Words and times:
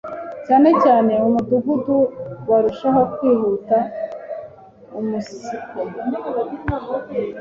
cyane 0.45 0.69
cyane 0.83 1.11
mu 1.21 1.29
Mudugudu, 1.35 1.97
burushaho 2.45 3.01
kwihuta 3.13 3.77
umunsiko 4.97 5.77